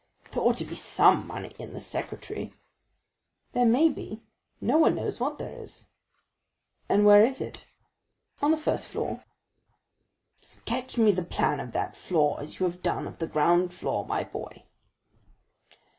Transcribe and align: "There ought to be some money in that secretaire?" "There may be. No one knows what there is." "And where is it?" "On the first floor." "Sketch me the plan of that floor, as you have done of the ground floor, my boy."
"There 0.31 0.41
ought 0.41 0.57
to 0.57 0.65
be 0.65 0.73
some 0.73 1.27
money 1.27 1.53
in 1.59 1.73
that 1.73 1.79
secretaire?" 1.81 2.49
"There 3.53 3.67
may 3.67 3.87
be. 3.87 4.23
No 4.59 4.79
one 4.79 4.95
knows 4.95 5.19
what 5.19 5.37
there 5.37 5.55
is." 5.59 5.89
"And 6.89 7.05
where 7.05 7.23
is 7.23 7.39
it?" 7.39 7.67
"On 8.41 8.49
the 8.49 8.57
first 8.57 8.87
floor." 8.87 9.23
"Sketch 10.41 10.97
me 10.97 11.11
the 11.11 11.21
plan 11.21 11.59
of 11.59 11.71
that 11.73 11.95
floor, 11.95 12.39
as 12.39 12.59
you 12.59 12.65
have 12.65 12.81
done 12.81 13.07
of 13.07 13.19
the 13.19 13.27
ground 13.27 13.75
floor, 13.75 14.03
my 14.03 14.23
boy." 14.23 14.63